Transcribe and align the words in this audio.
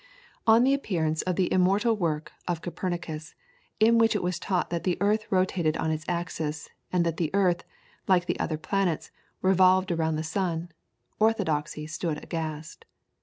On 0.47 0.63
the 0.63 0.73
appearance 0.73 1.21
of 1.21 1.35
the 1.35 1.53
immortal 1.53 1.95
work 1.95 2.31
of 2.47 2.63
Copernicus, 2.63 3.35
in 3.79 3.99
which 3.99 4.15
it 4.15 4.23
was 4.23 4.39
taught 4.39 4.71
that 4.71 4.83
the 4.83 4.97
earth 4.99 5.27
rotated 5.31 5.77
on 5.77 5.91
its 5.91 6.05
axis, 6.07 6.71
and 6.91 7.05
that 7.05 7.17
the 7.17 7.29
earth, 7.35 7.63
like 8.07 8.25
the 8.25 8.39
other 8.39 8.57
planets, 8.57 9.11
revolved 9.43 9.91
round 9.91 10.17
the 10.17 10.23
sun, 10.23 10.71
orthodoxy 11.19 11.85
stood 11.85 12.17
aghast. 12.23 12.83